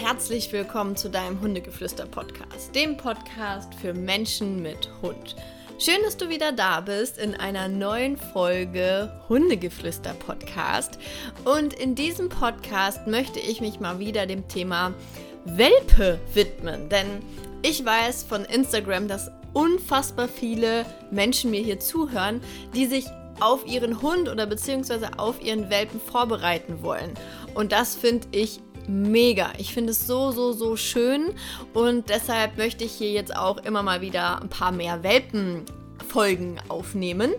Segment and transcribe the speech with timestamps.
[0.00, 5.36] herzlich willkommen zu deinem Hundegeflüster-Podcast, dem Podcast für Menschen mit Hund.
[5.78, 10.98] Schön, dass du wieder da bist in einer neuen Folge Hundegeflüster-Podcast.
[11.44, 14.92] Und in diesem Podcast möchte ich mich mal wieder dem Thema
[15.44, 17.06] Welpe widmen, denn
[17.62, 22.40] ich weiß von Instagram, dass unfassbar viele Menschen mir hier zuhören,
[22.74, 23.06] die sich
[23.38, 27.14] auf ihren Hund oder beziehungsweise auf ihren Welpen vorbereiten wollen.
[27.54, 29.52] Und das finde ich mega.
[29.58, 31.32] Ich finde es so, so, so schön
[31.72, 35.64] und deshalb möchte ich hier jetzt auch immer mal wieder ein paar mehr Welpen
[36.14, 37.32] Folgen aufnehmen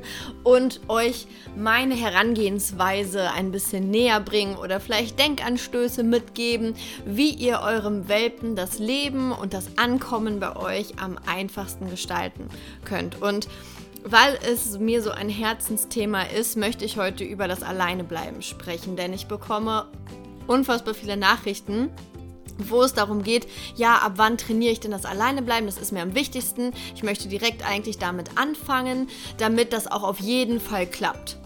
[0.44, 8.10] und euch meine Herangehensweise ein bisschen näher bringen oder vielleicht Denkanstöße mitgeben, wie ihr eurem
[8.10, 12.50] Welpen das Leben und das Ankommen bei euch am einfachsten gestalten
[12.84, 13.22] könnt.
[13.22, 13.48] Und
[14.04, 19.14] weil es mir so ein Herzensthema ist, möchte ich heute über das Alleinebleiben sprechen, denn
[19.14, 19.88] ich bekomme
[20.48, 21.92] unfassbar viele Nachrichten
[22.58, 25.66] wo es darum geht, ja, ab wann trainiere ich denn das Alleinebleiben?
[25.66, 26.74] Das ist mir am wichtigsten.
[26.96, 31.38] Ich möchte direkt eigentlich damit anfangen, damit das auch auf jeden Fall klappt.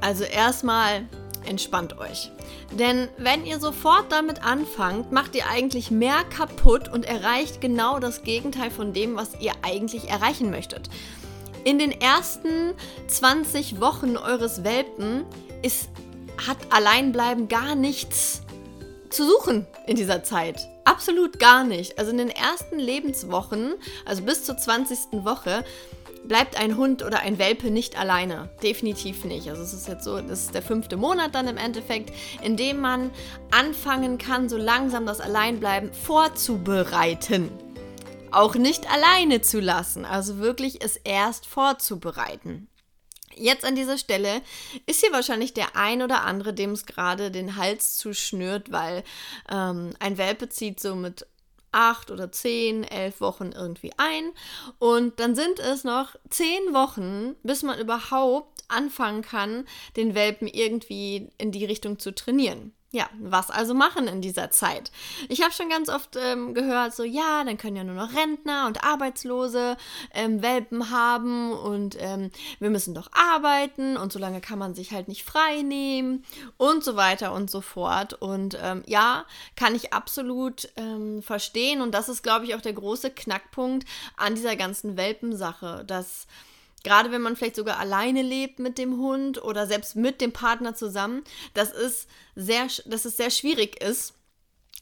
[0.00, 1.06] Also erstmal
[1.46, 2.30] entspannt euch.
[2.72, 8.22] Denn wenn ihr sofort damit anfangt, macht ihr eigentlich mehr kaputt und erreicht genau das
[8.22, 10.88] Gegenteil von dem, was ihr eigentlich erreichen möchtet.
[11.64, 12.74] In den ersten
[13.08, 15.24] 20 Wochen eures Welpen
[15.62, 15.88] ist,
[16.46, 18.43] hat Alleinbleiben gar nichts
[19.14, 20.68] zu suchen in dieser Zeit.
[20.84, 21.98] Absolut gar nicht.
[21.98, 25.24] Also in den ersten Lebenswochen, also bis zur 20.
[25.24, 25.64] Woche,
[26.26, 28.48] bleibt ein Hund oder ein Welpe nicht alleine.
[28.62, 29.48] Definitiv nicht.
[29.48, 32.80] Also es ist jetzt so, das ist der fünfte Monat dann im Endeffekt, in dem
[32.80, 33.10] man
[33.50, 37.50] anfangen kann, so langsam das Alleinbleiben vorzubereiten.
[38.30, 42.68] Auch nicht alleine zu lassen, also wirklich es erst vorzubereiten.
[43.36, 44.42] Jetzt an dieser Stelle
[44.86, 49.04] ist hier wahrscheinlich der ein oder andere, dem es gerade den Hals zuschnürt, weil
[49.50, 51.26] ähm, ein Welpe zieht so mit
[51.72, 54.30] acht oder zehn, elf Wochen irgendwie ein.
[54.78, 61.28] Und dann sind es noch zehn Wochen, bis man überhaupt anfangen kann, den Welpen irgendwie
[61.36, 62.72] in die Richtung zu trainieren.
[62.94, 64.92] Ja, was also machen in dieser Zeit?
[65.28, 68.68] Ich habe schon ganz oft ähm, gehört, so ja, dann können ja nur noch Rentner
[68.68, 69.76] und Arbeitslose
[70.12, 75.08] ähm, Welpen haben und ähm, wir müssen doch arbeiten und solange kann man sich halt
[75.08, 76.24] nicht frei nehmen
[76.56, 78.14] und so weiter und so fort.
[78.14, 79.24] Und ähm, ja,
[79.56, 84.36] kann ich absolut ähm, verstehen und das ist, glaube ich, auch der große Knackpunkt an
[84.36, 86.28] dieser ganzen Welpensache, dass
[86.84, 90.74] gerade wenn man vielleicht sogar alleine lebt mit dem Hund oder selbst mit dem Partner
[90.74, 91.24] zusammen,
[91.54, 92.06] dass es
[92.36, 94.14] sehr, dass es sehr schwierig ist,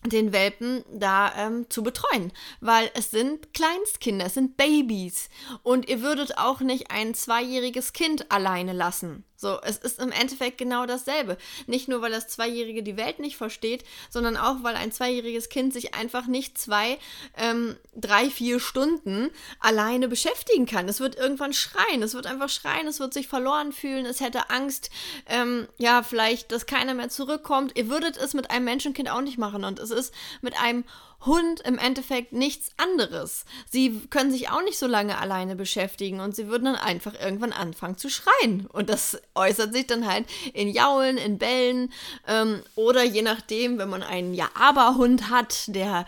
[0.04, 5.30] den Welpen da ähm, zu betreuen, weil es sind Kleinstkinder, es sind Babys
[5.62, 9.24] und ihr würdet auch nicht ein zweijähriges Kind alleine lassen.
[9.42, 11.36] So, es ist im Endeffekt genau dasselbe.
[11.66, 15.72] Nicht nur, weil das Zweijährige die Welt nicht versteht, sondern auch, weil ein zweijähriges Kind
[15.72, 16.96] sich einfach nicht zwei,
[17.36, 20.88] ähm, drei, vier Stunden alleine beschäftigen kann.
[20.88, 24.48] Es wird irgendwann schreien, es wird einfach schreien, es wird sich verloren fühlen, es hätte
[24.48, 24.90] Angst,
[25.26, 27.76] ähm, ja, vielleicht, dass keiner mehr zurückkommt.
[27.76, 30.84] Ihr würdet es mit einem Menschenkind auch nicht machen und es ist mit einem
[31.24, 33.44] Hund im Endeffekt nichts anderes.
[33.70, 37.52] Sie können sich auch nicht so lange alleine beschäftigen und sie würden dann einfach irgendwann
[37.52, 38.66] anfangen zu schreien.
[38.66, 41.92] Und das äußert sich dann halt in Jaulen, in Bellen
[42.26, 46.06] ähm, oder je nachdem, wenn man einen Ja-Aber-Hund hat, der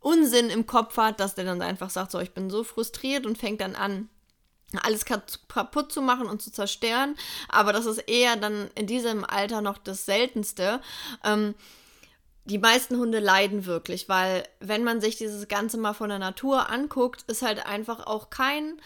[0.00, 3.38] Unsinn im Kopf hat, dass der dann einfach sagt, so, ich bin so frustriert und
[3.38, 4.08] fängt dann an,
[4.82, 7.16] alles kaputt zu machen und zu zerstören.
[7.48, 10.80] Aber das ist eher dann in diesem Alter noch das Seltenste.
[11.22, 11.54] Ähm,
[12.44, 16.68] die meisten Hunde leiden wirklich, weil wenn man sich dieses Ganze mal von der Natur
[16.68, 18.80] anguckt, ist halt einfach auch kein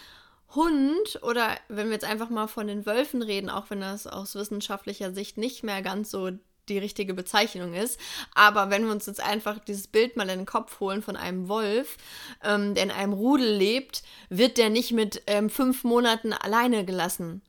[0.55, 4.35] Hund oder wenn wir jetzt einfach mal von den Wölfen reden, auch wenn das aus
[4.35, 6.31] wissenschaftlicher Sicht nicht mehr ganz so
[6.69, 7.99] die richtige Bezeichnung ist.
[8.33, 11.49] Aber wenn wir uns jetzt einfach dieses Bild mal in den Kopf holen von einem
[11.49, 11.97] Wolf,
[12.43, 17.41] ähm, der in einem Rudel lebt, wird der nicht mit ähm, fünf Monaten alleine gelassen,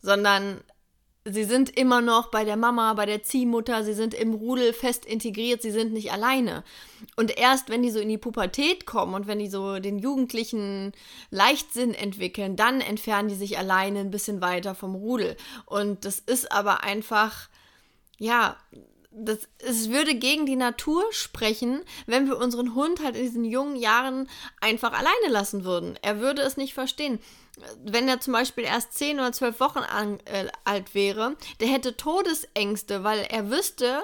[0.00, 0.62] sondern
[1.30, 5.04] sie sind immer noch bei der Mama, bei der Ziehmutter, sie sind im Rudel fest
[5.04, 6.64] integriert, sie sind nicht alleine.
[7.16, 10.92] Und erst wenn die so in die Pubertät kommen und wenn die so den jugendlichen
[11.30, 15.36] Leichtsinn entwickeln, dann entfernen die sich alleine ein bisschen weiter vom Rudel.
[15.66, 17.48] Und das ist aber einfach,
[18.18, 18.56] ja,
[19.10, 23.76] das, es würde gegen die Natur sprechen, wenn wir unseren Hund halt in diesen jungen
[23.76, 24.28] Jahren
[24.60, 25.98] einfach alleine lassen würden.
[26.02, 27.18] Er würde es nicht verstehen.
[27.82, 31.96] Wenn er zum Beispiel erst 10 oder 12 Wochen an, äh, alt wäre, der hätte
[31.96, 34.02] Todesängste, weil er wüsste,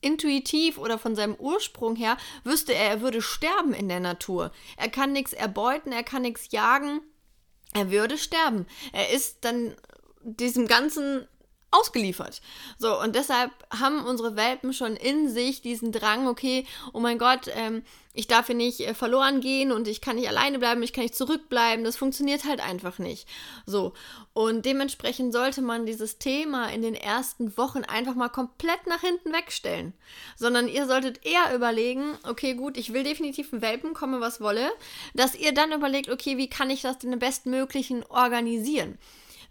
[0.00, 4.52] intuitiv oder von seinem Ursprung her, wüsste er, er würde sterben in der Natur.
[4.76, 7.00] Er kann nichts erbeuten, er kann nichts jagen.
[7.72, 8.66] Er würde sterben.
[8.92, 9.74] Er ist dann
[10.22, 11.26] diesem ganzen
[11.74, 12.40] ausgeliefert.
[12.78, 17.50] So, und deshalb haben unsere Welpen schon in sich diesen Drang, okay, oh mein Gott,
[17.54, 17.82] ähm,
[18.16, 21.02] ich darf hier nicht äh, verloren gehen und ich kann nicht alleine bleiben, ich kann
[21.02, 21.84] nicht zurückbleiben.
[21.84, 23.28] Das funktioniert halt einfach nicht.
[23.66, 23.92] So.
[24.32, 29.32] Und dementsprechend sollte man dieses Thema in den ersten Wochen einfach mal komplett nach hinten
[29.32, 29.94] wegstellen.
[30.36, 34.70] Sondern ihr solltet eher überlegen, okay, gut, ich will definitiv einen Welpen, komme was wolle,
[35.14, 38.96] dass ihr dann überlegt, okay, wie kann ich das denn am bestmöglichen organisieren?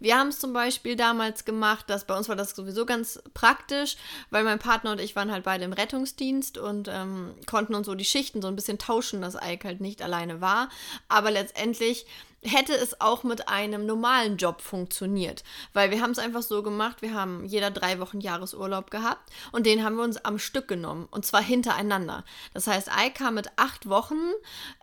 [0.04, 3.96] Wir haben es zum Beispiel damals gemacht, dass bei uns war das sowieso ganz praktisch,
[4.32, 7.96] weil mein Partner und ich waren halt beide im Rettungsdienst und ähm, konnten uns so
[7.96, 10.68] die Schichten so ein bisschen tauschen, dass Ike halt nicht alleine war.
[11.08, 12.06] Aber letztendlich
[12.46, 15.44] hätte es auch mit einem normalen Job funktioniert.
[15.74, 19.66] Weil wir haben es einfach so gemacht, wir haben jeder drei Wochen Jahresurlaub gehabt und
[19.66, 22.24] den haben wir uns am Stück genommen und zwar hintereinander.
[22.54, 24.20] Das heißt, I kam mit acht Wochen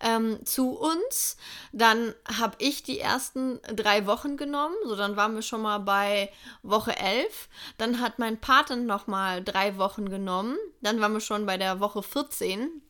[0.00, 1.36] ähm, zu uns,
[1.72, 6.30] dann habe ich die ersten drei Wochen genommen, so dann waren wir schon mal bei
[6.62, 7.48] Woche elf.
[7.78, 12.02] Dann hat mein Partner nochmal drei Wochen genommen, dann waren wir schon bei der Woche
[12.02, 12.82] 14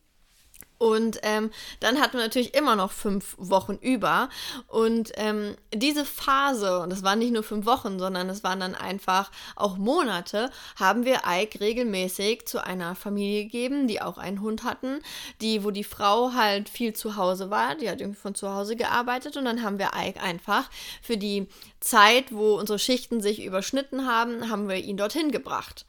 [0.81, 4.29] und ähm, dann hatten wir natürlich immer noch fünf Wochen über.
[4.65, 8.73] Und ähm, diese Phase, und das waren nicht nur fünf Wochen, sondern es waren dann
[8.73, 14.63] einfach auch Monate, haben wir Ike regelmäßig zu einer Familie gegeben, die auch einen Hund
[14.63, 15.01] hatten,
[15.39, 18.75] die, wo die Frau halt viel zu Hause war, die hat irgendwie von zu Hause
[18.75, 20.67] gearbeitet und dann haben wir Ike einfach
[21.03, 21.47] für die
[21.79, 25.85] Zeit, wo unsere Schichten sich überschnitten haben, haben wir ihn dorthin gebracht.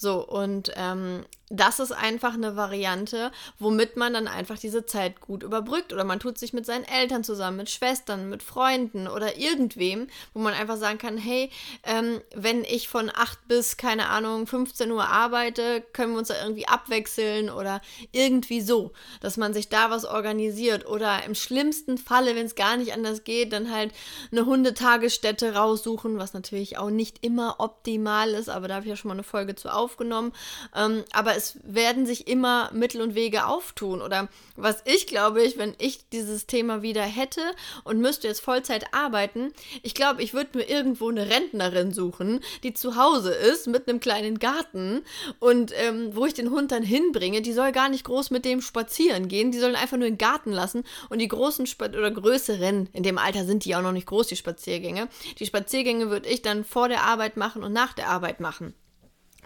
[0.00, 5.42] So, und ähm, das ist einfach eine Variante, womit man dann einfach diese Zeit gut
[5.42, 5.92] überbrückt.
[5.92, 10.40] Oder man tut sich mit seinen Eltern zusammen, mit Schwestern, mit Freunden oder irgendwem, wo
[10.40, 11.50] man einfach sagen kann, hey,
[11.82, 16.40] ähm, wenn ich von 8 bis, keine Ahnung, 15 Uhr arbeite, können wir uns da
[16.40, 17.80] irgendwie abwechseln oder
[18.12, 20.86] irgendwie so, dass man sich da was organisiert.
[20.86, 23.92] Oder im schlimmsten Falle, wenn es gar nicht anders geht, dann halt
[24.30, 28.96] eine Hundetagesstätte raussuchen, was natürlich auch nicht immer optimal ist, aber da habe ich ja
[28.96, 30.32] schon mal eine Folge zu aufgenommen.
[30.76, 34.02] Ähm, aber es werden sich immer Mittel und Wege auftun.
[34.02, 37.40] Oder was ich glaube, ich, wenn ich dieses Thema wieder hätte
[37.84, 39.52] und müsste jetzt Vollzeit arbeiten,
[39.82, 44.00] ich glaube, ich würde mir irgendwo eine Rentnerin suchen, die zu Hause ist mit einem
[44.00, 45.02] kleinen Garten
[45.38, 47.40] und ähm, wo ich den Hund dann hinbringe.
[47.40, 50.52] Die soll gar nicht groß mit dem spazieren gehen, die sollen einfach nur den Garten
[50.52, 54.06] lassen und die großen Sp oder größeren, in dem Alter sind die auch noch nicht
[54.06, 55.08] groß, die Spaziergänge.
[55.38, 58.74] Die Spaziergänge würde ich dann vor der Arbeit machen und nach der Arbeit machen.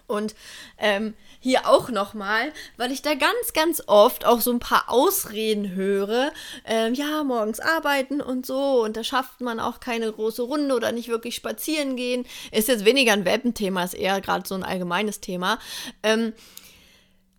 [0.07, 0.35] Und
[0.79, 5.75] ähm, hier auch nochmal, weil ich da ganz, ganz oft auch so ein paar Ausreden
[5.75, 6.33] höre.
[6.65, 10.93] Ähm, ja, morgens arbeiten und so und da schafft man auch keine große Runde oder
[10.93, 12.27] nicht wirklich spazieren gehen.
[12.53, 15.59] Ist jetzt weniger ein Welpenthema, ist eher gerade so ein allgemeines Thema.
[16.03, 16.33] Ähm,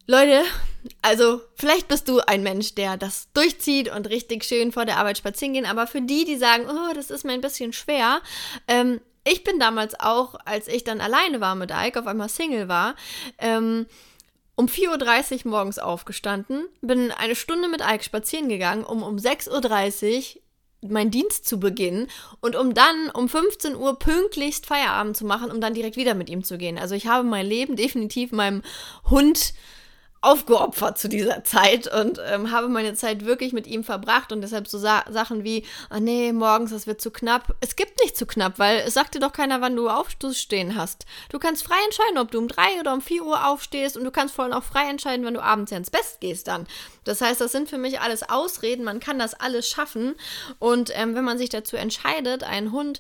[0.07, 0.43] Leute,
[1.01, 5.17] also vielleicht bist du ein Mensch, der das durchzieht und richtig schön vor der Arbeit
[5.17, 8.21] spazieren gehen, aber für die, die sagen, oh, das ist mir ein bisschen schwer,
[8.67, 12.67] ähm, ich bin damals auch, als ich dann alleine war mit Ike, auf einmal Single
[12.67, 12.95] war,
[13.39, 13.87] ähm,
[14.55, 20.35] um 4.30 Uhr morgens aufgestanden, bin eine Stunde mit Ike spazieren gegangen, um um 6.30
[20.35, 20.41] Uhr
[20.87, 22.07] meinen Dienst zu beginnen
[22.41, 26.29] und um dann um 15 Uhr pünktlichst Feierabend zu machen, um dann direkt wieder mit
[26.29, 26.77] ihm zu gehen.
[26.77, 28.61] Also ich habe mein Leben definitiv meinem
[29.09, 29.53] Hund
[30.25, 34.67] aufgeopfert zu dieser Zeit und ähm, habe meine Zeit wirklich mit ihm verbracht und deshalb
[34.67, 37.55] so Sa Sachen wie, ah nee, morgens, das wird zu knapp.
[37.61, 41.05] Es gibt nicht zu knapp, weil es sagt dir doch keiner, wann du aufstehen hast.
[41.29, 44.11] Du kannst frei entscheiden, ob du um drei oder um vier Uhr aufstehst und du
[44.11, 46.65] kannst vor allem auch frei entscheiden, wenn du abends ins Bett gehst dann.
[47.03, 50.15] Das heißt, das sind für mich alles Ausreden, man kann das alles schaffen
[50.57, 52.99] und ähm, wenn man sich dazu entscheidet, einen Hund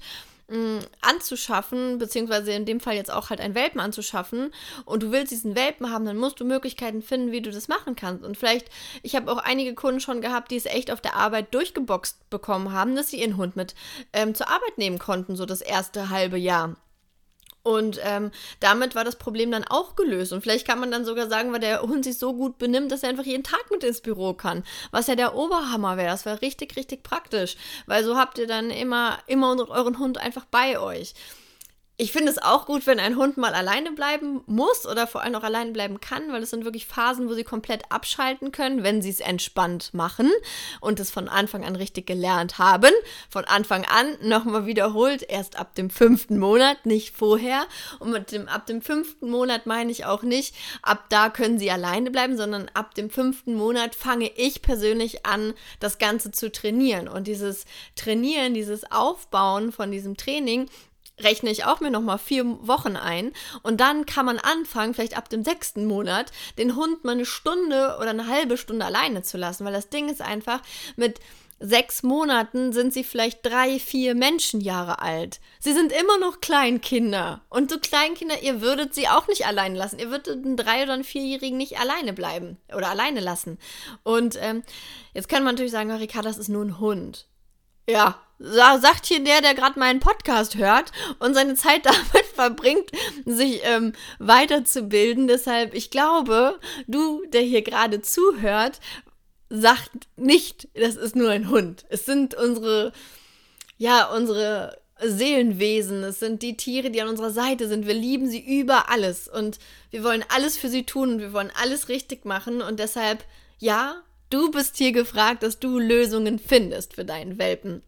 [1.01, 4.53] anzuschaffen, beziehungsweise in dem Fall jetzt auch halt einen Welpen anzuschaffen
[4.85, 7.95] und du willst diesen Welpen haben, dann musst du Möglichkeiten finden, wie du das machen
[7.95, 8.23] kannst.
[8.23, 8.69] Und vielleicht,
[9.01, 12.71] ich habe auch einige Kunden schon gehabt, die es echt auf der Arbeit durchgeboxt bekommen
[12.71, 13.73] haben, dass sie ihren Hund mit
[14.13, 16.75] ähm, zur Arbeit nehmen konnten, so das erste halbe Jahr.
[17.65, 18.29] Und ähm,
[18.59, 20.31] damit war das Problem dann auch gelöst.
[20.33, 23.01] Und vielleicht kann man dann sogar sagen, weil der Hund sich so gut benimmt, dass
[23.01, 24.63] er einfach jeden Tag mit ins Büro kann.
[24.91, 26.09] Was ja der Oberhammer wäre.
[26.09, 27.57] Das wäre richtig, richtig praktisch.
[27.87, 31.15] Weil so habt ihr dann immer, immer euren Hund einfach bei euch
[31.97, 35.35] ich finde es auch gut, wenn ein Hund mal alleine bleiben muss oder vor allem
[35.35, 39.01] auch alleine bleiben kann, weil es sind wirklich Phasen, wo sie komplett abschalten können, wenn
[39.01, 40.29] sie es entspannt machen
[40.81, 42.91] und es von Anfang an richtig gelernt haben.
[43.29, 47.65] Von Anfang an nochmal wiederholt, erst ab dem fünften Monat, nicht vorher.
[47.99, 51.71] Und mit dem, ab dem fünften Monat meine ich auch nicht, ab da können sie
[51.71, 57.07] alleine bleiben, sondern ab dem fünften Monat fange ich persönlich an, das Ganze zu trainieren.
[57.07, 57.63] Und dieses
[57.95, 60.69] Trainieren, dieses Aufbauen von diesem Training
[61.19, 63.31] rechne ich auch mir nochmal vier Wochen ein
[63.63, 67.97] und dann kann man anfangen, vielleicht ab dem sechsten Monat, den Hund mal eine Stunde
[67.99, 70.61] oder eine halbe Stunde alleine zu lassen, weil das Ding ist einfach
[70.95, 71.19] mit
[71.59, 75.39] sechs Monaten sind sie vielleicht drei, vier Menschenjahre alt.
[75.59, 77.41] Sie sind immer noch Kleinkinder.
[77.49, 79.99] Und so Kleinkinder, ihr würdet sie auch nicht alleine lassen.
[79.99, 83.57] Ihr würdet einen drei- oder einen vierjährigen nicht alleine bleiben oder alleine lassen.
[84.03, 84.63] Und ähm,
[85.13, 87.27] jetzt kann man natürlich sagen, Rika, das ist nur ein Hund.
[87.87, 92.91] Ja, sagt hier der, der gerade meinen Podcast hört und seine Zeit damit verbringt,
[93.25, 95.27] sich ähm, weiterzubilden.
[95.27, 98.79] Deshalb, ich glaube, du, der hier gerade zuhört,
[99.49, 101.85] sagt nicht, das ist nur ein Hund.
[101.89, 102.91] Es sind unsere,
[103.77, 106.03] ja, unsere Seelenwesen.
[106.03, 107.85] Es sind die Tiere, die an unserer Seite sind.
[107.85, 109.59] Wir lieben sie über alles und
[109.91, 113.23] wir wollen alles für sie tun und wir wollen alles richtig machen und deshalb,
[113.59, 117.83] ja, Du bist hier gefragt, dass du Lösungen findest für deinen Welpen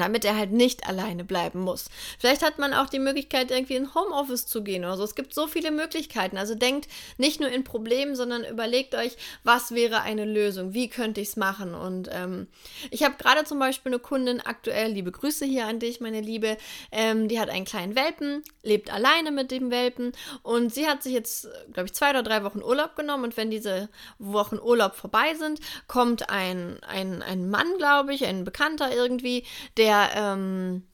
[0.00, 1.86] damit er halt nicht alleine bleiben muss.
[2.18, 5.04] Vielleicht hat man auch die Möglichkeit, irgendwie in Homeoffice zu gehen oder so.
[5.04, 6.38] Es gibt so viele Möglichkeiten.
[6.38, 10.72] Also denkt nicht nur in Problemen, sondern überlegt euch, was wäre eine Lösung?
[10.72, 11.74] Wie könnte ich es machen?
[11.74, 12.46] Und ähm,
[12.90, 16.56] ich habe gerade zum Beispiel eine Kundin aktuell, liebe Grüße hier an dich, meine Liebe,
[16.90, 21.12] ähm, die hat einen kleinen Welpen, lebt alleine mit dem Welpen und sie hat sich
[21.12, 25.34] jetzt, glaube ich, zwei oder drei Wochen Urlaub genommen und wenn diese Wochen Urlaub vorbei
[25.34, 29.44] sind, kommt ein, ein, ein Mann, glaube ich, ein Bekannter irgendwie,
[29.76, 30.84] der der ähm,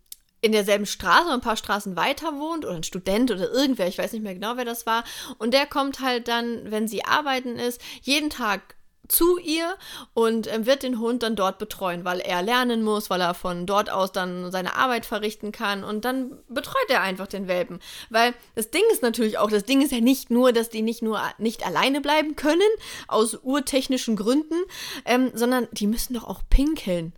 [0.41, 4.13] in derselben Straße, ein paar Straßen weiter wohnt oder ein Student oder irgendwer, ich weiß
[4.13, 5.05] nicht mehr genau, wer das war.
[5.39, 8.77] Und der kommt halt dann, wenn sie arbeiten ist, jeden Tag
[9.09, 9.75] zu ihr
[10.15, 13.67] und äh, wird den Hund dann dort betreuen, weil er lernen muss, weil er von
[13.67, 17.81] dort aus dann seine Arbeit verrichten kann und dann betreut er einfach den Welpen.
[18.11, 21.03] Weil das Ding ist natürlich auch, das Ding ist ja nicht nur, dass die nicht
[21.03, 22.61] nur nicht alleine bleiben können,
[23.07, 24.63] aus urtechnischen Gründen,
[25.07, 27.15] ähm, sondern die müssen doch auch pinkeln.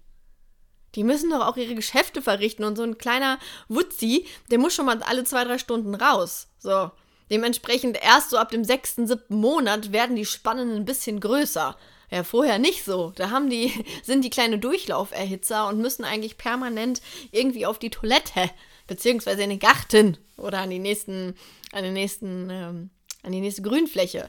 [0.94, 4.86] Die müssen doch auch ihre Geschäfte verrichten und so ein kleiner Wutzi, der muss schon
[4.86, 6.48] mal alle zwei, drei Stunden raus.
[6.58, 6.90] So.
[7.30, 11.76] Dementsprechend erst so ab dem sechsten, siebten Monat werden die Spannen ein bisschen größer.
[12.10, 13.12] Ja, vorher nicht so.
[13.14, 18.50] Da haben die, sind die kleine Durchlauferhitzer und müssen eigentlich permanent irgendwie auf die Toilette,
[18.88, 21.36] beziehungsweise in den Garten oder an die nächsten,
[21.72, 22.90] an den nächsten, ähm,
[23.22, 24.28] an die nächste Grünfläche.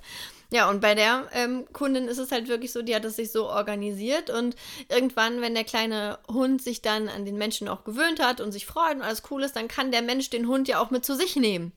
[0.53, 3.31] Ja, und bei der ähm, Kundin ist es halt wirklich so, die hat es sich
[3.31, 4.57] so organisiert und
[4.89, 8.65] irgendwann, wenn der kleine Hund sich dann an den Menschen auch gewöhnt hat und sich
[8.65, 11.15] freut und alles cool ist, dann kann der Mensch den Hund ja auch mit zu
[11.15, 11.71] sich nehmen.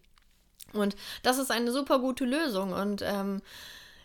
[0.73, 3.43] Und das ist eine super gute Lösung und ähm,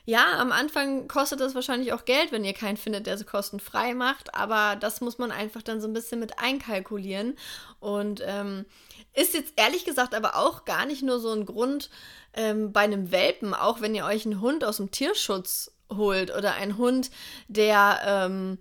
[0.09, 3.93] ja, am Anfang kostet das wahrscheinlich auch Geld, wenn ihr keinen findet, der sie kostenfrei
[3.93, 7.37] macht, aber das muss man einfach dann so ein bisschen mit einkalkulieren.
[7.79, 8.65] Und ähm,
[9.13, 11.91] ist jetzt ehrlich gesagt aber auch gar nicht nur so ein Grund
[12.33, 16.55] ähm, bei einem Welpen, auch wenn ihr euch einen Hund aus dem Tierschutz holt oder
[16.55, 17.11] einen Hund,
[17.47, 18.57] der ähm,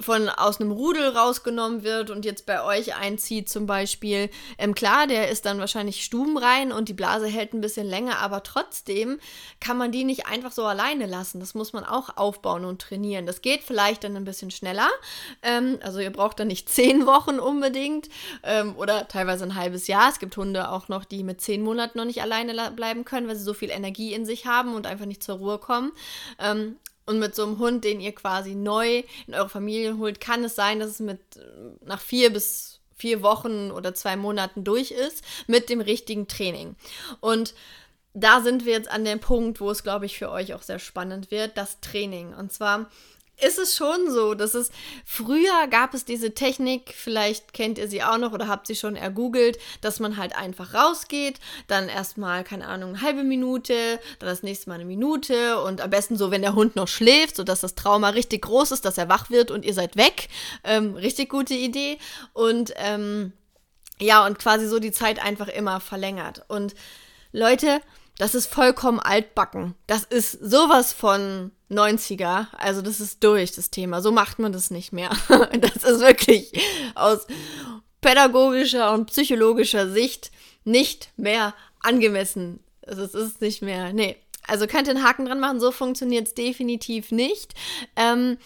[0.00, 5.06] von aus einem Rudel rausgenommen wird und jetzt bei euch einzieht zum Beispiel, ähm, klar,
[5.06, 9.18] der ist dann wahrscheinlich stubenrein und die Blase hält ein bisschen länger, aber trotzdem
[9.60, 11.40] kann man die nicht einfach so alleine lassen.
[11.40, 13.26] Das muss man auch aufbauen und trainieren.
[13.26, 14.88] Das geht vielleicht dann ein bisschen schneller.
[15.42, 18.08] Ähm, also ihr braucht dann nicht zehn Wochen unbedingt
[18.42, 20.10] ähm, oder teilweise ein halbes Jahr.
[20.10, 23.36] Es gibt Hunde auch noch, die mit zehn Monaten noch nicht alleine bleiben können, weil
[23.36, 25.92] sie so viel Energie in sich haben und einfach nicht zur Ruhe kommen.
[27.10, 30.54] Und mit so einem Hund, den ihr quasi neu in eure Familie holt, kann es
[30.54, 31.18] sein, dass es mit
[31.84, 36.76] nach vier bis vier Wochen oder zwei Monaten durch ist mit dem richtigen Training.
[37.18, 37.52] Und
[38.14, 40.78] da sind wir jetzt an dem Punkt, wo es, glaube ich, für euch auch sehr
[40.78, 42.32] spannend wird, das Training.
[42.32, 42.88] Und zwar
[43.42, 44.70] ist es schon so, dass es
[45.04, 48.96] früher gab es diese Technik, vielleicht kennt ihr sie auch noch oder habt sie schon
[48.96, 54.42] ergoogelt, dass man halt einfach rausgeht, dann erstmal, keine Ahnung, eine halbe Minute, dann das
[54.42, 57.74] nächste Mal eine Minute und am besten so, wenn der Hund noch schläft, sodass das
[57.74, 60.28] Trauma richtig groß ist, dass er wach wird und ihr seid weg.
[60.64, 61.98] Ähm, richtig gute Idee.
[62.32, 63.32] Und ähm,
[63.98, 66.44] ja, und quasi so die Zeit einfach immer verlängert.
[66.48, 66.74] Und
[67.32, 67.80] Leute,
[68.18, 69.74] das ist vollkommen altbacken.
[69.86, 72.46] Das ist sowas von 90er.
[72.52, 74.02] Also das ist durch, das Thema.
[74.02, 75.10] So macht man das nicht mehr.
[75.60, 76.52] Das ist wirklich
[76.94, 77.26] aus
[78.00, 80.30] pädagogischer und psychologischer Sicht
[80.64, 82.60] nicht mehr angemessen.
[82.86, 84.16] Also es ist nicht mehr, nee.
[84.46, 87.54] Also könnt ihr einen Haken dran machen, so funktioniert es definitiv nicht.
[87.94, 88.38] Ähm,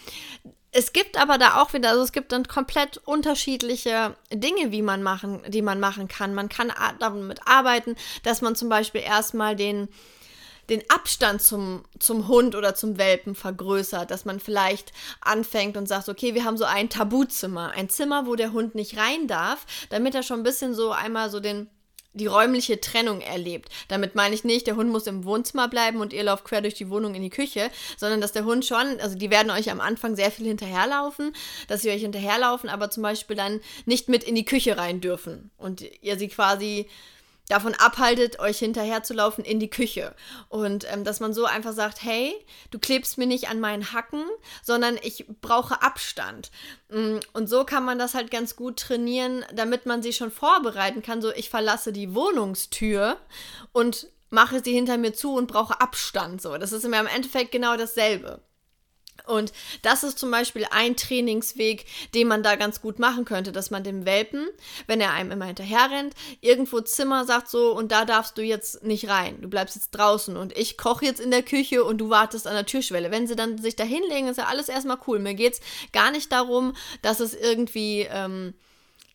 [0.77, 5.03] es gibt aber da auch wieder, also es gibt dann komplett unterschiedliche Dinge, wie man
[5.03, 6.35] machen, die man machen kann.
[6.35, 9.87] Man kann damit arbeiten, dass man zum Beispiel erstmal den,
[10.69, 14.91] den Abstand zum, zum Hund oder zum Welpen vergrößert, dass man vielleicht
[15.21, 18.97] anfängt und sagt, okay, wir haben so ein Tabuzimmer, ein Zimmer, wo der Hund nicht
[18.97, 21.69] rein darf, damit er schon ein bisschen so einmal so den
[22.15, 23.69] die räumliche Trennung erlebt.
[23.87, 26.73] Damit meine ich nicht, der Hund muss im Wohnzimmer bleiben und ihr lauft quer durch
[26.73, 29.81] die Wohnung in die Küche, sondern dass der Hund schon, also die werden euch am
[29.81, 31.33] Anfang sehr viel hinterherlaufen,
[31.67, 35.51] dass sie euch hinterherlaufen, aber zum Beispiel dann nicht mit in die Küche rein dürfen
[35.57, 36.87] und ihr sie quasi
[37.47, 40.15] davon abhaltet, euch hinterher zu laufen in die Küche.
[40.49, 42.33] Und ähm, dass man so einfach sagt, hey,
[42.71, 44.23] du klebst mir nicht an meinen Hacken,
[44.63, 46.51] sondern ich brauche Abstand.
[46.89, 51.01] Mm, und so kann man das halt ganz gut trainieren, damit man sie schon vorbereiten
[51.01, 51.21] kann.
[51.21, 53.17] So, ich verlasse die Wohnungstür
[53.71, 56.41] und mache sie hinter mir zu und brauche Abstand.
[56.41, 58.41] So, das ist im Endeffekt genau dasselbe.
[59.27, 63.71] Und das ist zum Beispiel ein Trainingsweg, den man da ganz gut machen könnte, dass
[63.71, 64.47] man dem Welpen,
[64.87, 68.83] wenn er einem immer hinterher rennt, irgendwo Zimmer sagt so, und da darfst du jetzt
[68.83, 69.41] nicht rein.
[69.41, 72.53] Du bleibst jetzt draußen und ich koche jetzt in der Küche und du wartest an
[72.53, 73.11] der Türschwelle.
[73.11, 75.19] Wenn sie dann sich da hinlegen, ist ja alles erstmal cool.
[75.19, 78.07] Mir geht es gar nicht darum, dass es irgendwie.
[78.09, 78.53] Ähm,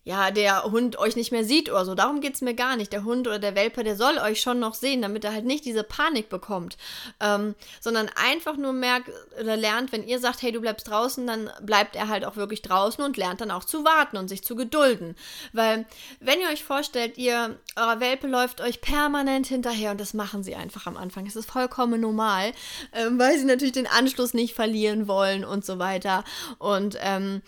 [0.02, 1.94] ja, der Hund euch nicht mehr sieht oder so.
[1.94, 2.90] Darum geht es mir gar nicht.
[2.90, 5.66] Der Hund oder der Welpe, der soll euch schon noch sehen, damit er halt nicht
[5.66, 6.78] diese Panik bekommt.
[7.20, 11.50] Ähm, sondern einfach nur merkt oder lernt, wenn ihr sagt, hey, du bleibst draußen, dann
[11.60, 14.56] bleibt er halt auch wirklich draußen und lernt dann auch zu warten und sich zu
[14.56, 15.16] gedulden.
[15.52, 15.84] Weil,
[16.18, 20.54] wenn ihr euch vorstellt, ihr, euer Welpe läuft euch permanent hinterher und das machen sie
[20.54, 21.26] einfach am Anfang.
[21.26, 22.52] Es ist vollkommen normal,
[22.94, 26.24] ähm, weil sie natürlich den Anschluss nicht verlieren wollen und so weiter.
[26.58, 27.42] Und, ähm,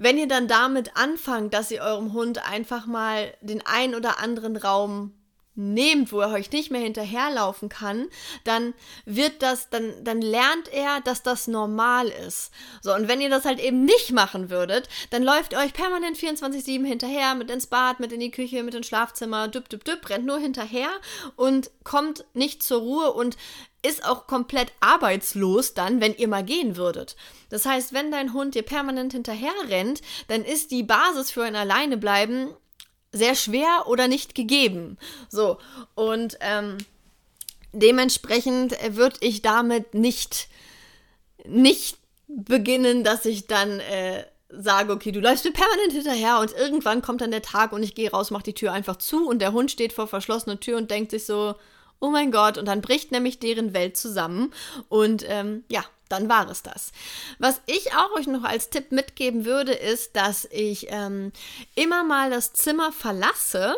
[0.00, 4.56] wenn ihr dann damit anfangt, dass ihr eurem Hund einfach mal den ein oder anderen
[4.56, 5.12] Raum
[5.60, 8.08] nehmt, wo er euch nicht mehr hinterherlaufen kann,
[8.44, 8.74] dann
[9.04, 12.50] wird das, dann, dann lernt er, dass das normal ist.
[12.82, 16.16] So, und wenn ihr das halt eben nicht machen würdet, dann läuft ihr euch permanent
[16.16, 20.08] 24-7 hinterher, mit ins Bad, mit in die Küche, mit ins Schlafzimmer, düpp, düpp, düpp,
[20.08, 20.90] rennt nur hinterher
[21.36, 23.36] und kommt nicht zur Ruhe und
[23.82, 27.16] ist auch komplett arbeitslos dann, wenn ihr mal gehen würdet.
[27.48, 31.56] Das heißt, wenn dein Hund dir permanent hinterher rennt, dann ist die Basis für ein
[31.56, 32.54] Alleinebleiben
[33.12, 34.98] sehr schwer oder nicht gegeben.
[35.28, 35.58] So,
[35.94, 36.78] und ähm,
[37.72, 40.48] dementsprechend würde ich damit nicht,
[41.44, 41.98] nicht
[42.28, 47.20] beginnen, dass ich dann äh, sage, okay, du läufst mir permanent hinterher und irgendwann kommt
[47.20, 49.70] dann der Tag und ich gehe raus, mach die Tür einfach zu und der Hund
[49.70, 51.54] steht vor verschlossener Tür und denkt sich so,
[52.00, 54.52] oh mein Gott, und dann bricht nämlich deren Welt zusammen.
[54.88, 56.92] Und ähm, ja, dann war es das.
[57.38, 61.32] Was ich auch euch noch als Tipp mitgeben würde, ist, dass ich ähm,
[61.74, 63.76] immer mal das Zimmer verlasse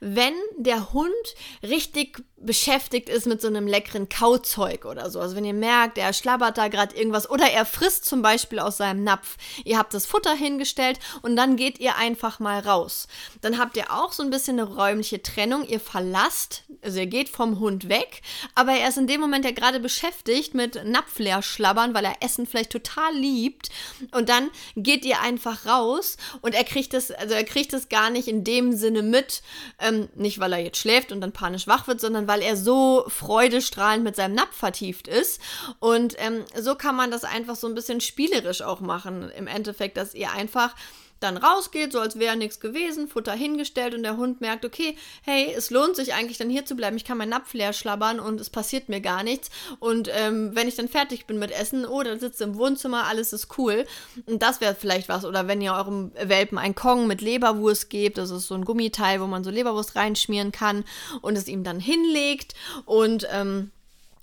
[0.00, 1.14] wenn der Hund
[1.62, 5.20] richtig beschäftigt ist mit so einem leckeren Kauzeug oder so.
[5.20, 8.78] Also wenn ihr merkt, er schlabbert da gerade irgendwas oder er frisst zum Beispiel aus
[8.78, 9.36] seinem Napf.
[9.64, 13.08] Ihr habt das Futter hingestellt und dann geht ihr einfach mal raus.
[13.42, 15.66] Dann habt ihr auch so ein bisschen eine räumliche Trennung.
[15.66, 18.22] Ihr verlasst, also ihr geht vom Hund weg,
[18.54, 22.22] aber er ist in dem Moment ja gerade beschäftigt mit Napf leer schlabbern, weil er
[22.22, 23.68] Essen vielleicht total liebt.
[24.12, 28.08] Und dann geht ihr einfach raus und er kriegt es, also er kriegt es gar
[28.08, 29.42] nicht in dem Sinne mit,
[29.78, 33.06] ähm, nicht, weil er jetzt schläft und dann panisch wach wird, sondern weil er so
[33.08, 35.40] freudestrahlend mit seinem Napf vertieft ist.
[35.80, 39.32] Und ähm, so kann man das einfach so ein bisschen spielerisch auch machen.
[39.36, 40.76] Im Endeffekt, dass ihr einfach
[41.20, 45.52] dann rausgeht, so als wäre nichts gewesen, Futter hingestellt und der Hund merkt, okay, hey,
[45.56, 48.40] es lohnt sich eigentlich dann hier zu bleiben, ich kann meinen Napf leer schlabbern und
[48.40, 49.50] es passiert mir gar nichts.
[49.78, 53.32] Und ähm, wenn ich dann fertig bin mit Essen, oh, dann sitzt im Wohnzimmer, alles
[53.32, 53.86] ist cool.
[54.26, 55.24] Und das wäre vielleicht was.
[55.24, 59.20] Oder wenn ihr eurem Welpen ein Kong mit Leberwurst gebt, das ist so ein Gummiteil,
[59.20, 60.84] wo man so Leberwurst reinschmieren kann
[61.20, 62.54] und es ihm dann hinlegt
[62.86, 63.70] und ähm,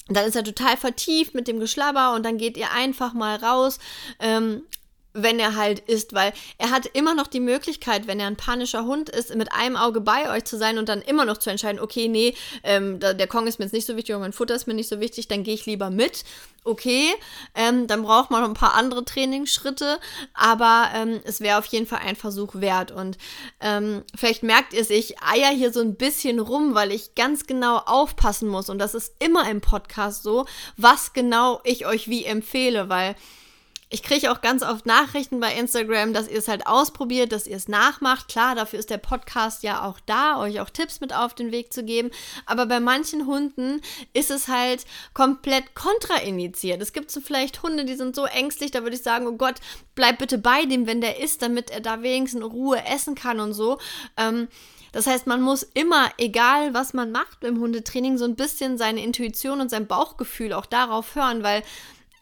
[0.09, 3.79] dann ist er total vertieft mit dem Geschlabber und dann geht ihr einfach mal raus
[4.19, 4.63] ähm,
[5.17, 8.85] wenn er halt ist, weil er hat immer noch die Möglichkeit, wenn er ein panischer
[8.85, 11.81] Hund ist, mit einem Auge bei euch zu sein und dann immer noch zu entscheiden,
[11.81, 14.67] okay, nee, ähm, der Kong ist mir jetzt nicht so wichtig oder mein Futter ist
[14.67, 16.23] mir nicht so wichtig, dann gehe ich lieber mit.
[16.63, 17.13] Okay,
[17.55, 19.99] ähm, dann braucht man noch ein paar andere Trainingsschritte,
[20.33, 22.91] aber ähm, es wäre auf jeden Fall ein Versuch wert.
[22.91, 23.17] Und
[23.61, 27.47] ähm, vielleicht merkt ihr es, ich eier hier so ein bisschen rum, weil ich ganz
[27.47, 28.69] genau aufpassen muss.
[28.69, 33.15] Und das ist immer im Podcast so, was genau ich euch wie empfehle, weil
[33.89, 37.55] ich kriege auch ganz oft Nachrichten bei Instagram, dass ihr es halt ausprobiert, dass ihr
[37.55, 38.27] es nachmacht.
[38.27, 41.71] Klar, dafür ist der Podcast ja auch da, euch auch Tipps mit auf den Weg
[41.71, 42.11] zu geben.
[42.45, 46.81] Aber bei manchen Hunden ist es halt komplett kontraindiziert.
[46.81, 49.55] Es gibt so vielleicht Hunde, die sind so ängstlich, da würde ich sagen, oh Gott,
[49.95, 53.39] bleib bitte bei dem, wenn der isst, damit er da wenigstens in Ruhe essen kann
[53.39, 53.77] und so.
[54.17, 54.49] Ähm,
[54.91, 59.01] das heißt, man muss immer, egal was man macht im Hundetraining, so ein bisschen seine
[59.01, 61.63] Intuition und sein Bauchgefühl auch darauf hören, weil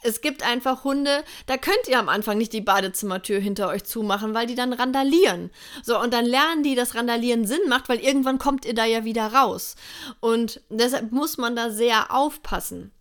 [0.05, 4.33] es gibt einfach Hunde, da könnt ihr am Anfang nicht die Badezimmertür hinter euch zumachen,
[4.33, 5.49] weil die dann randalieren.
[5.83, 9.03] So, und dann lernen die, dass Randalieren Sinn macht, weil irgendwann kommt ihr da ja
[9.03, 9.75] wieder raus.
[10.19, 12.91] Und deshalb muss man da sehr aufpassen.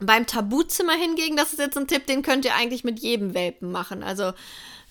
[0.00, 3.70] Beim Tabuzimmer hingegen, das ist jetzt ein Tipp, den könnt ihr eigentlich mit jedem Welpen
[3.70, 4.02] machen.
[4.02, 4.32] Also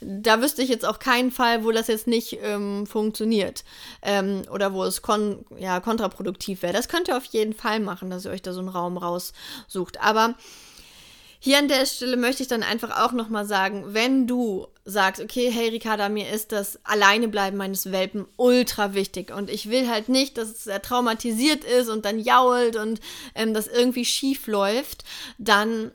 [0.02, 3.64] da wüsste ich jetzt auch keinen Fall, wo das jetzt nicht ähm, funktioniert
[4.02, 6.74] ähm, oder wo es kon ja, kontraproduktiv wäre.
[6.74, 10.02] Das könnt ihr auf jeden Fall machen, dass ihr euch da so einen Raum raussucht.
[10.02, 10.36] Aber
[11.46, 15.52] hier an der Stelle möchte ich dann einfach auch nochmal sagen, wenn du sagst, okay,
[15.52, 19.30] hey Ricarda, mir ist das Alleinebleiben meines Welpen ultra wichtig.
[19.30, 23.02] Und ich will halt nicht, dass er traumatisiert ist und dann jault und
[23.36, 25.04] ähm, das irgendwie schief läuft,
[25.38, 25.92] dann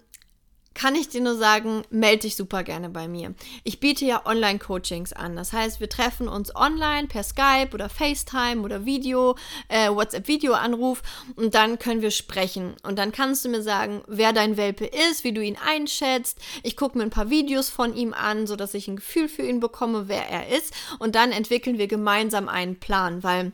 [0.79, 3.35] kann ich dir nur sagen, melde dich super gerne bei mir.
[3.65, 5.35] Ich biete ja Online-Coachings an.
[5.35, 9.35] Das heißt, wir treffen uns online per Skype oder FaceTime oder Video,
[9.67, 11.03] äh, WhatsApp-Video-Anruf
[11.35, 12.77] und dann können wir sprechen.
[12.85, 16.39] Und dann kannst du mir sagen, wer dein Welpe ist, wie du ihn einschätzt.
[16.63, 19.59] Ich gucke mir ein paar Videos von ihm an, sodass ich ein Gefühl für ihn
[19.59, 20.73] bekomme, wer er ist.
[21.01, 23.51] Und dann entwickeln wir gemeinsam einen Plan, weil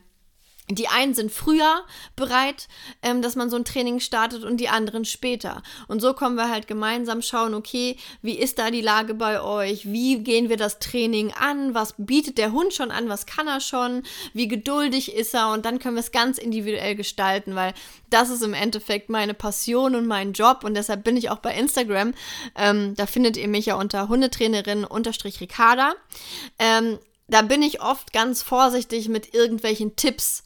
[0.70, 1.85] die einen sind früher
[2.16, 2.68] bereit,
[3.03, 5.62] ähm, dass man so ein Training startet und die anderen später.
[5.88, 9.85] Und so kommen wir halt gemeinsam schauen, okay, wie ist da die Lage bei euch?
[9.85, 11.74] Wie gehen wir das Training an?
[11.74, 13.11] Was bietet der Hund schon an?
[13.11, 14.05] Was kann er schon?
[14.33, 15.53] Wie geduldig ist er?
[15.53, 17.74] Und dann können wir es ganz individuell gestalten, weil
[18.09, 20.64] das ist im Endeffekt meine Passion und mein Job.
[20.64, 22.14] Und deshalb bin ich auch bei Instagram.
[22.57, 25.94] Ähm, da findet ihr mich ja unter Hundetrainerin unterstrich Ricarda.
[26.59, 30.44] Ähm, da bin ich oft ganz vorsichtig mit irgendwelchen Tipps,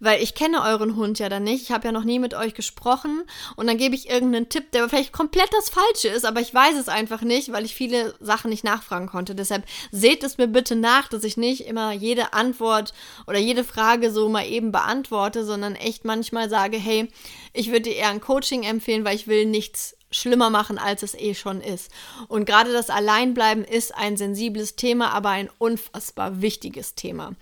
[0.00, 1.62] weil ich kenne euren Hund ja dann nicht.
[1.62, 3.24] Ich habe ja noch nie mit euch gesprochen
[3.56, 6.76] und dann gebe ich irgendeinen Tipp, der vielleicht komplett das Falsche ist, aber ich weiß
[6.76, 9.34] es einfach nicht, weil ich viele Sachen nicht nachfragen konnte.
[9.34, 12.92] Deshalb seht es mir bitte nach, dass ich nicht immer jede Antwort
[13.26, 17.08] oder jede Frage so mal eben beantworte, sondern echt manchmal sage, hey,
[17.52, 21.14] ich würde dir eher ein Coaching empfehlen, weil ich will nichts schlimmer machen, als es
[21.14, 21.90] eh schon ist.
[22.28, 27.32] Und gerade das Alleinbleiben ist ein sensibles Thema, aber ein unfassbar wichtiges Thema.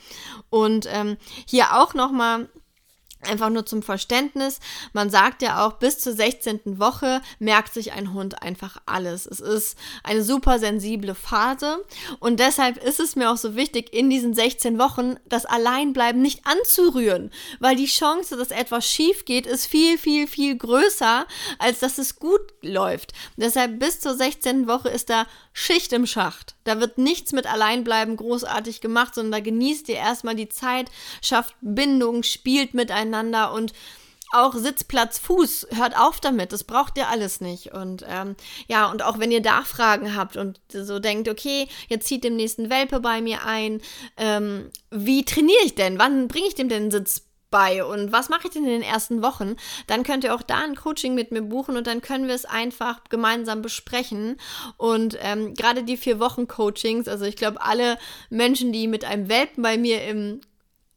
[0.50, 2.48] Und ähm, hier auch nochmal
[3.22, 4.60] Einfach nur zum Verständnis.
[4.92, 6.78] Man sagt ja auch, bis zur 16.
[6.78, 9.26] Woche merkt sich ein Hund einfach alles.
[9.26, 11.84] Es ist eine super sensible Phase
[12.20, 16.46] und deshalb ist es mir auch so wichtig, in diesen 16 Wochen das Alleinbleiben nicht
[16.46, 21.26] anzurühren, weil die Chance, dass etwas schief geht, ist viel, viel, viel größer,
[21.58, 23.12] als dass es gut läuft.
[23.36, 24.68] Deshalb bis zur 16.
[24.68, 26.54] Woche ist da Schicht im Schacht.
[26.64, 30.90] Da wird nichts mit Alleinbleiben großartig gemacht, sondern da genießt ihr erstmal die Zeit,
[31.22, 33.05] schafft Bindung, spielt miteinander
[33.52, 33.72] und
[34.32, 37.72] auch Sitzplatz, Fuß, hört auf damit, das braucht ihr alles nicht.
[37.72, 38.34] Und ähm,
[38.66, 42.36] ja, und auch wenn ihr da Fragen habt und so denkt, okay, jetzt zieht dem
[42.36, 43.80] nächsten Welpe bei mir ein,
[44.16, 45.98] ähm, wie trainiere ich denn?
[45.98, 49.22] Wann bringe ich dem denn Sitz bei und was mache ich denn in den ersten
[49.22, 52.34] Wochen, dann könnt ihr auch da ein Coaching mit mir buchen und dann können wir
[52.34, 54.38] es einfach gemeinsam besprechen.
[54.76, 57.98] Und ähm, gerade die vier Wochen Coachings, also ich glaube, alle
[58.30, 60.40] Menschen, die mit einem Welpen bei mir im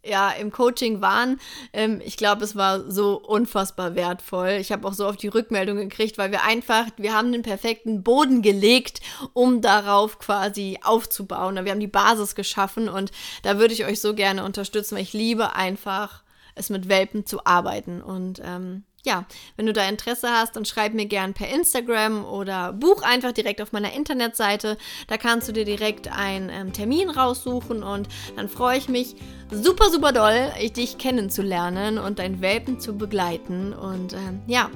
[0.06, 1.40] ja, im Coaching waren.
[1.74, 4.58] Ähm, ich glaube, es war so unfassbar wertvoll.
[4.60, 8.04] Ich habe auch so auf die Rückmeldung gekriegt, weil wir einfach, wir haben den perfekten
[8.04, 9.02] Boden gelegt,
[9.34, 11.64] um darauf quasi aufzubauen.
[11.64, 13.12] Wir haben die Basis geschaffen und
[13.44, 16.24] da würde ich euch so gerne unterstützen, weil ich liebe einfach
[16.56, 18.02] es mit Welpen zu arbeiten.
[18.02, 22.74] Und ähm, ja, wenn du da Interesse hast, dann schreib mir gern per Instagram oder
[22.74, 24.78] buch einfach direkt auf meiner Internetseite.
[25.08, 29.16] Da kannst du dir direkt einen ähm, Termin raussuchen und dann freue ich mich
[29.52, 33.74] super, super doll, dich kennenzulernen und deinen Welpen zu begleiten.
[33.74, 34.70] Und ähm, ja,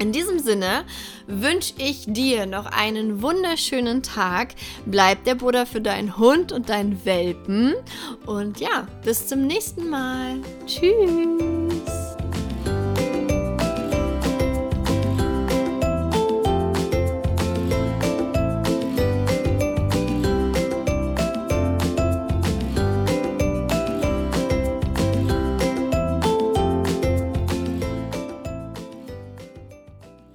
[0.00, 0.84] in diesem Sinne
[1.26, 4.54] wünsche ich dir noch einen wunderschönen Tag.
[4.86, 7.74] Bleib der Buddha für deinen Hund und deinen Welpen.
[8.24, 10.40] Und ja, bis zum nächsten Mal.
[10.66, 11.69] Tschüss.